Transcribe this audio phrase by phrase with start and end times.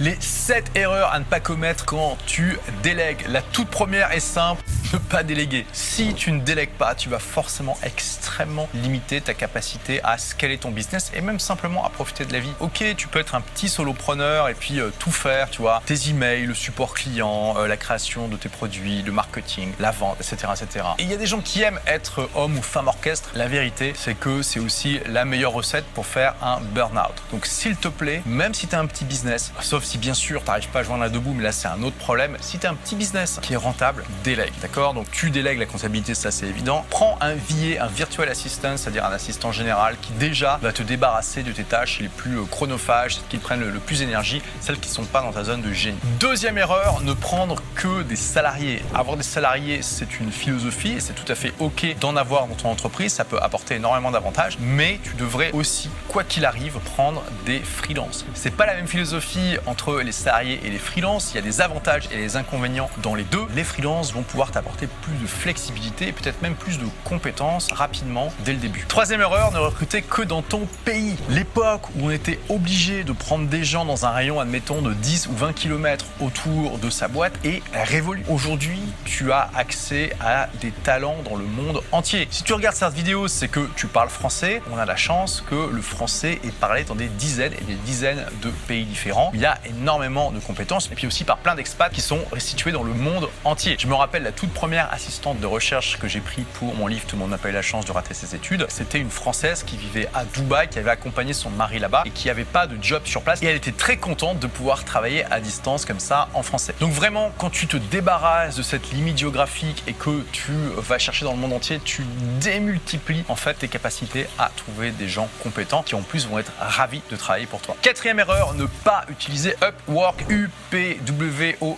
[0.00, 3.26] Les 7 erreurs à ne pas commettre quand tu délègues.
[3.28, 4.62] La toute première est simple,
[4.94, 5.66] ne pas déléguer.
[5.74, 10.70] Si tu ne délègues pas, tu vas forcément extrêmement limiter ta capacité à scaler ton
[10.70, 12.52] business et même simplement à profiter de la vie.
[12.60, 16.08] Ok, tu peux être un petit solopreneur et puis euh, tout faire, tu vois, tes
[16.08, 20.52] emails, le support client, euh, la création de tes produits, le marketing, la vente, etc.
[20.58, 20.86] etc.
[20.98, 23.28] Et il y a des gens qui aiment être homme ou femme orchestre.
[23.34, 27.14] La vérité, c'est que c'est aussi la meilleure recette pour faire un burn-out.
[27.32, 30.40] Donc s'il te plaît, même si tu as un petit business, sauf si bien sûr
[30.42, 32.36] tu n'arrives pas à joindre la debout, mais là c'est un autre problème.
[32.40, 34.94] Si tu as un petit business qui est rentable, délègue, d'accord?
[34.94, 36.84] Donc tu délègues la comptabilité, ça c'est évident.
[36.90, 41.42] Prends un VA, un virtual assistant, c'est-à-dire un assistant général qui déjà va te débarrasser
[41.42, 44.88] de tes tâches les plus euh, chronophages, celles qui prennent le, plus d'énergie, celles qui
[44.88, 45.98] ne sont pas dans ta zone de génie.
[46.18, 48.82] Deuxième erreur, ne prendre que des salariés.
[48.94, 52.54] Avoir des salariés, c'est une philosophie et c'est tout à fait ok d'en avoir dans
[52.54, 57.22] ton entreprise, ça peut apporter énormément d'avantages, mais tu devrais aussi, quoi qu'il arrive, prendre
[57.46, 58.24] des freelances.
[58.34, 61.32] C'est pas la même philosophie entre les salariés et les freelances.
[61.32, 63.46] Il y a des avantages et des inconvénients dans les deux.
[63.54, 68.32] Les freelances vont pouvoir t'apporter plus de flexibilité et peut-être même plus de compétences rapidement
[68.44, 68.84] dès le début.
[68.88, 71.16] Troisième erreur, ne recruter que dans ton pays.
[71.28, 75.28] L'époque où on était obligé de prendre des gens dans un rayon, admettons, de 10
[75.28, 78.24] ou 20 km autour de sa boîte est révolue.
[78.28, 82.28] Aujourd'hui, tu as accès à des talents dans le monde entier.
[82.30, 84.62] Si tu regardes cette vidéo, c'est que tu parles français.
[84.72, 88.26] On a la chance que le français est parlé dans des dizaines et des dizaines
[88.42, 89.30] de pays différents.
[89.34, 92.72] Il y a énormément de compétences et puis aussi par plein d'expats qui sont situés
[92.72, 93.76] dans le monde entier.
[93.78, 97.04] Je me rappelle la toute première assistante de recherche que j'ai pris pour mon livre
[97.06, 98.66] Tout le monde n'a pas eu la chance de rater ses études.
[98.68, 102.28] C'était une Française qui vivait à Dubaï, qui avait accompagné son mari là-bas et qui
[102.28, 103.42] n'avait pas de job sur place.
[103.42, 106.74] Et elle était très contente de pouvoir travailler à distance comme ça en français.
[106.80, 111.24] Donc vraiment, quand tu te débarrasses de cette limite géographique et que tu vas chercher
[111.24, 112.04] dans le monde entier, tu
[112.40, 116.52] démultiplies en fait tes capacités à trouver des gens compétents qui en plus vont être
[116.58, 117.76] ravis de travailler pour toi.
[117.82, 121.70] Quatrième erreur, ne pas utiliser Upwork, U-P-W-O-R-K.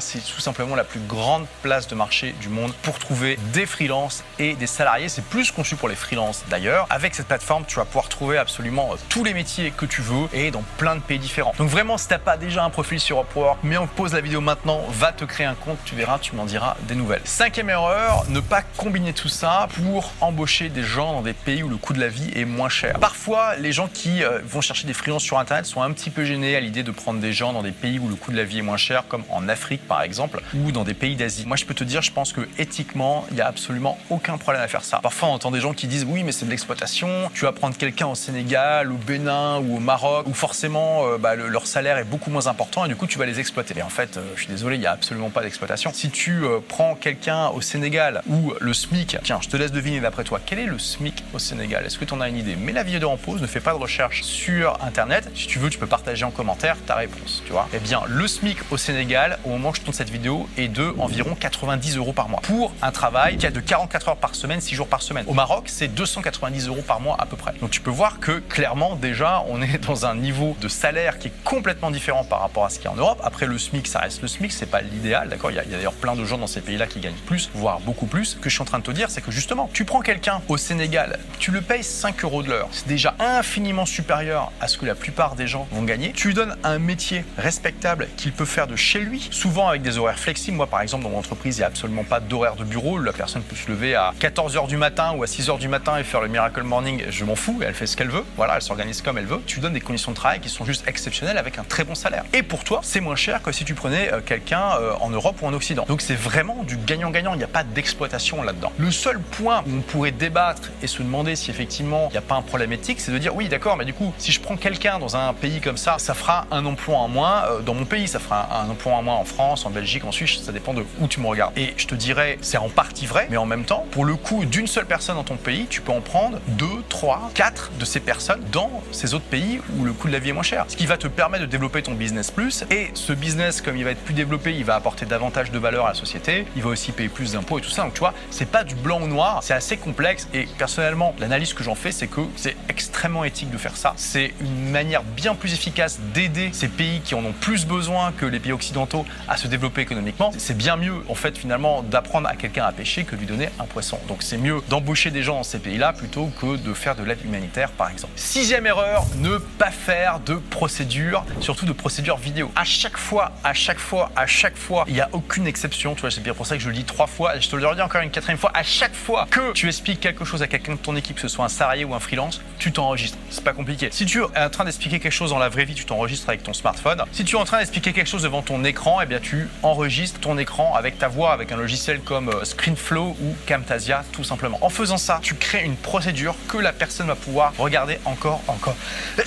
[0.00, 4.24] C'est tout simplement la plus grande place de marché du monde pour trouver des freelances
[4.38, 5.08] et des salariés.
[5.08, 6.86] C'est plus conçu pour les freelances d'ailleurs.
[6.90, 10.50] Avec cette plateforme, tu vas pouvoir trouver absolument tous les métiers que tu veux et
[10.50, 11.54] dans plein de pays différents.
[11.58, 14.20] Donc vraiment, si tu n'as pas déjà un profil sur Upwork, mais on pose la
[14.20, 17.22] vidéo maintenant, va te créer un compte, tu verras, tu m'en diras des nouvelles.
[17.24, 21.68] Cinquième erreur, ne pas combiner tout ça pour embaucher des gens dans des pays où
[21.68, 22.98] le coût de la vie est moins cher.
[22.98, 26.24] Parfois, les gens qui euh, vont chercher des freelances sur Internet sont un petit peu
[26.24, 28.44] gênés à l'idée de prendre des gens dans des pays où le coût de la
[28.44, 31.44] vie est moins cher, comme en Afrique par exemple, ou dans des pays d'Asie.
[31.46, 34.62] Moi, je peux te dire, je pense que éthiquement, il n'y a absolument aucun problème
[34.62, 35.00] à faire ça.
[35.02, 37.30] Parfois, on entend des gens qui disent oui, mais c'est de l'exploitation.
[37.34, 41.34] Tu vas prendre quelqu'un au Sénégal, au Bénin ou au Maroc, où forcément euh, bah,
[41.34, 43.74] leur salaire est beaucoup moins important et du coup, tu vas les exploiter.
[43.76, 45.92] Et en fait, euh, je suis désolé, il n'y a absolument pas d'exploitation.
[45.92, 50.00] Si tu euh, prends quelqu'un au Sénégal où le SMIC, tiens, je te laisse deviner
[50.00, 51.84] d'après toi, quel est le SMIC au Sénégal?
[51.84, 52.56] Est-ce que tu en as une idée?
[52.56, 55.30] Mets la vidéo en pause, ne fais pas de recherche sur Internet.
[55.34, 57.68] Si tu veux, tu peux partager en commentaire ta réponse, tu vois.
[57.74, 60.94] Eh bien, le SMIC au Sénégal, au moment où je tourne cette vidéo, est de
[60.98, 64.60] environ 90 euros par mois pour un travail qui a de 44 heures par semaine,
[64.60, 65.24] 6 jours par semaine.
[65.28, 67.52] Au Maroc, c'est 290 euros par mois à peu près.
[67.60, 71.28] Donc tu peux voir que clairement, déjà, on est dans un niveau de salaire qui
[71.28, 73.20] est complètement différent par rapport à ce qu'il y a en Europe.
[73.24, 75.50] Après, le SMIC, ça reste le SMIC, c'est pas l'idéal, d'accord?
[75.50, 78.06] Il y a, d'ailleurs plein de gens dans ces pays-là qui gagnent plus, voire beaucoup
[78.06, 78.24] plus.
[78.24, 80.40] Ce que je suis en train de te dire, c'est que justement, tu prends quelqu'un
[80.48, 82.68] au Sénégal, tu le payes 5 euros de l'heure.
[82.72, 86.12] C'est déjà infiniment supérieur à ce que la plupart des gens vont gagner.
[86.12, 89.98] Tu lui donnes un métier respectable qu'il peut faire de chez lui, souvent avec des
[89.98, 90.56] horaires flexibles.
[90.56, 92.98] Moi, par exemple, dans mon entreprise, il n'y a absolument pas d'horaire de bureau.
[92.98, 96.04] La personne peut se lever à 14h du matin ou à 6h du matin et
[96.04, 97.04] faire le Miracle Morning.
[97.10, 98.24] Je m'en fous, elle fait ce qu'elle veut.
[98.36, 99.40] Voilà, elle s'organise comme elle veut.
[99.46, 102.24] Tu donnes des conditions de travail qui sont juste exceptionnelles avec un très bon salaire.
[102.32, 105.36] Et pour toi, c'est moins cher que si tu prenais euh, quelqu'un euh, en Europe
[105.42, 105.84] ou en Occident.
[105.88, 107.34] Donc c'est vraiment du gagnant-gagnant.
[107.34, 108.72] Il n'y a pas d'exploitation là-dedans.
[108.78, 112.22] Le seul point où on pourrait débattre et se demander si effectivement il n'y a
[112.22, 114.56] pas un problème éthique, c'est de dire oui, d'accord, mais du coup, si je prends
[114.56, 117.84] quelqu'un dans un pays comme ça, ça fera un emploi en moins euh, dans mon
[117.84, 120.74] pays, ça fera un, emploi en moins en France, en Belgique, en Suisse, ça dépend
[120.74, 121.56] de où tu me regardes.
[121.56, 124.44] Et je te dirais, c'est en partie vrai, mais en même temps, pour le coût
[124.44, 128.00] d'une seule personne dans ton pays, tu peux en prendre deux, trois, quatre de ces
[128.00, 130.64] personnes dans ces autres pays où le coût de la vie est moins cher.
[130.68, 132.64] Ce qui va te permettre de développer ton business plus.
[132.70, 135.86] Et ce business, comme il va être plus développé, il va apporter davantage de valeur
[135.86, 137.82] à la société, il va aussi payer plus d'impôts et tout ça.
[137.82, 140.28] Donc tu vois, c'est pas du blanc ou noir, c'est assez complexe.
[140.34, 143.94] Et personnellement, l'analyse que j'en fais, c'est que c'est extrêmement éthique de faire ça.
[143.96, 148.26] C'est une manière bien plus efficace d'aider ces pays qui en ont plus besoin que
[148.26, 150.32] les pays occidentaux à se développer économiquement.
[150.38, 153.48] C'est bien mieux, en fait, finalement, d'apprendre à quelqu'un à pêcher que de lui donner
[153.58, 153.98] un poisson.
[154.08, 157.24] Donc c'est mieux d'embaucher des gens dans ces pays-là plutôt que de faire de l'aide
[157.24, 158.12] humanitaire, par exemple.
[158.16, 162.50] Sixième erreur, ne pas faire de procédure, surtout de procédure vidéo.
[162.56, 165.94] À chaque fois, à chaque fois, à chaque fois, il n'y a aucune exception.
[165.94, 167.38] Tu vois, c'est bien pour ça que je le dis trois fois.
[167.38, 168.50] Je te le redis encore une quatrième fois.
[168.54, 171.28] À chaque fois que tu expliques quelque chose à quelqu'un de ton équipe, que ce
[171.28, 173.18] soit un salarié ou un freelance, tu t'enregistres.
[173.30, 173.88] C'est pas compliqué.
[173.92, 176.42] Si tu es en train d'expliquer quelque chose dans la vraie vie, tu t'enregistres avec
[176.42, 177.02] ton smartphone.
[177.12, 180.20] Si tu es en train d'expliquer quelque chose devant ton écran, eh bien tu enregistres
[180.20, 184.58] ton écran avec ta voix, avec un logiciel comme euh, ScreenFlow ou Camtasia, tout simplement.
[184.60, 188.76] En faisant ça, tu crées une procédure que la personne va pouvoir regarder encore, encore.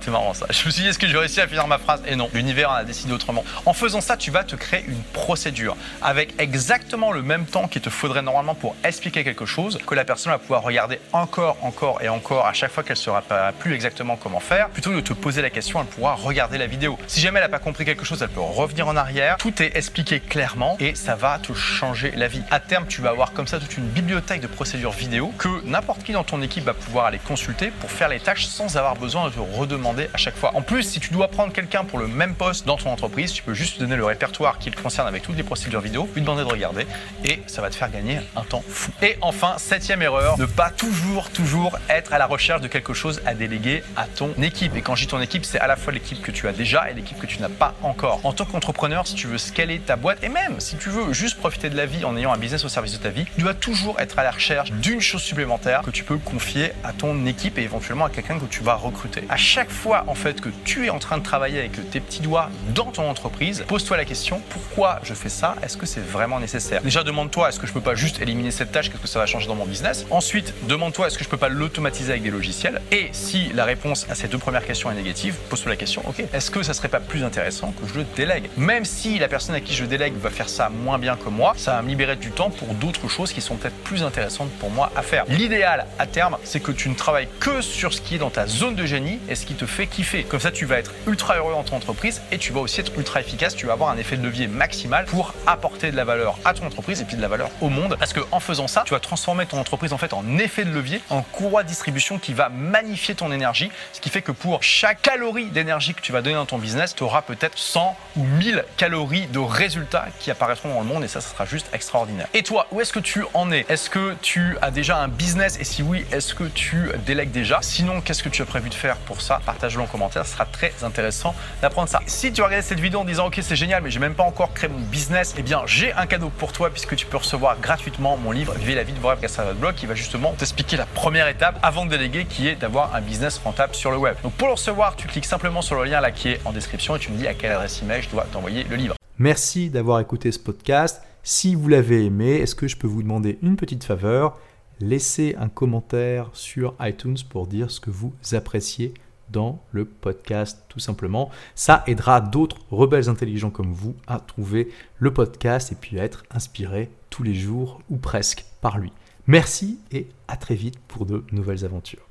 [0.00, 0.46] C'est marrant ça.
[0.50, 2.02] Je me suis dit, est-ce que je réussi à finir ma phrase?
[2.06, 3.44] Et non, l'univers en a décidé autrement.
[3.66, 7.82] En faisant ça, tu vas te créer une procédure avec exactement le même temps qu'il
[7.82, 12.02] te faudrait normalement pour expliquer quelque chose, que la personne va pouvoir regarder encore, encore
[12.02, 13.22] et encore à chaque fois qu'elle ne saura
[13.58, 14.68] plus exactement comment faire.
[14.70, 16.98] Plutôt que de te poser la question, elle pourra regarder la vidéo.
[17.06, 19.36] Si jamais elle n'a pas compris quelque chose, elle peut revenir en arrière.
[19.38, 22.42] Tout est expliqué clairement et ça va te changer la vie.
[22.50, 26.02] À terme, tu vas avoir comme ça toute une bibliothèque de procédures vidéo que n'importe
[26.02, 29.28] qui dans ton équipe va pouvoir aller consulter pour faire les tâches sans avoir besoin
[29.28, 30.52] de te redemander à chaque fois.
[30.54, 33.42] En plus, si tu dois prendre quelqu'un pour le même poste dans ton entreprise, tu
[33.42, 36.42] peux juste donner le répertoire qui le concerne avec toutes les procédures vidéo, lui demander
[36.42, 36.86] de regarder
[37.24, 38.90] et ça va te faire gagner un temps fou.
[39.02, 43.20] Et enfin, septième erreur, ne pas toujours, toujours être à la recherche de quelque chose
[43.26, 44.76] à déléguer à ton équipe.
[44.76, 46.90] Et quand je dis ton équipe, c'est à la fois l'équipe que tu as déjà
[46.90, 48.20] et l'équipe que tu n'as pas encore.
[48.24, 51.38] En tant qu'entrepreneur, si tu veux scaler ta boîte et même si tu veux juste
[51.38, 53.54] profiter de la vie en ayant un business au service de ta vie, tu dois
[53.54, 57.58] toujours être à la recherche d'une chose supplémentaire que tu peux confier à ton équipe
[57.58, 59.24] et éventuellement à quelqu'un que tu vas recruter.
[59.28, 62.20] À chaque fois en fait que tu es en train de travailler avec tes petits
[62.20, 65.56] doigts dans ton entreprise, pose-toi la question pourquoi je fais ça?
[65.62, 66.82] Est-ce que c'est vraiment nécessaire?
[66.82, 68.90] Déjà demande-toi est-ce que je peux pas juste éliminer cette tâche?
[68.90, 70.06] Qu'est-ce que ça va changer dans mon business?
[70.10, 72.80] Ensuite, demande-toi est-ce que je peux pas l'automatiser avec des logiciels?
[72.90, 76.02] Et si la réponse à ces deux premières questions est négative, pose-toi la question
[76.32, 78.48] est-ce que ça serait pas plus intéressant que je le délègue?
[78.56, 81.54] Même si la personne à qui je délègue va faire ça moins bien que moi,
[81.56, 84.70] ça va me libérer du temps pour d'autres choses qui sont peut-être plus intéressantes pour
[84.70, 85.24] moi à faire.
[85.28, 88.46] L'idéal à terme, c'est que tu ne travailles que sur ce qui est dans ta
[88.46, 90.24] zone de génie et ce qui te fait kiffer.
[90.24, 92.92] Comme ça, tu vas être ultra heureux dans ton entreprise et tu vas aussi être
[92.96, 93.56] ultra efficace.
[93.56, 96.66] Tu vas avoir un effet de levier maximal pour apporter de la valeur à ton
[96.66, 97.96] entreprise et puis de la valeur au monde.
[97.98, 100.70] Parce que en faisant ça, tu vas transformer ton entreprise en fait en effet de
[100.70, 103.70] levier, en courroie de distribution qui va magnifier ton énergie.
[103.92, 106.94] Ce qui fait que pour chaque calorie d'énergie que tu vas donner dans ton business,
[106.94, 111.08] tu auras peut-être 100 ou 1000 calories de résultats qui apparaîtront dans le monde et
[111.08, 112.28] ça, ça sera juste extraordinaire.
[112.34, 113.66] Et toi, où est-ce que tu en es?
[113.68, 115.58] Est-ce que tu as déjà un business?
[115.58, 117.58] Et si oui, est-ce que tu délègues déjà?
[117.62, 119.40] Sinon, qu'est-ce que tu as prévu de faire pour ça?
[119.44, 122.00] Partage-le en commentaire, ce sera très intéressant d'apprendre ça.
[122.06, 124.22] Si tu as regardé cette vidéo en disant ok c'est génial mais j'ai même pas
[124.22, 127.58] encore créé mon business, eh bien j'ai un cadeau pour toi puisque tu peux recevoir
[127.58, 129.94] gratuitement mon livre Vivez la vie de vos rêves grâce à votre blog qui va
[129.94, 133.90] justement t'expliquer la première étape avant de déléguer qui est d'avoir un business rentable sur
[133.90, 134.16] le web.
[134.22, 136.96] Donc pour le recevoir, tu cliques simplement sur le lien là qui est en description
[136.96, 138.96] et tu me dis à quelle adresse email je dois t'envoyer le livre.
[139.18, 141.02] Merci d'avoir écouté ce podcast.
[141.22, 144.38] Si vous l'avez aimé, est-ce que je peux vous demander une petite faveur?
[144.78, 148.92] Laissez un commentaire sur iTunes pour dire ce que vous appréciez
[149.30, 151.30] dans le podcast tout simplement.
[151.54, 156.24] Ça aidera d'autres rebelles intelligents comme vous à trouver le podcast et puis à être
[156.30, 158.92] inspirés tous les jours ou presque par lui.
[159.26, 162.06] Merci et à très vite pour de nouvelles aventures.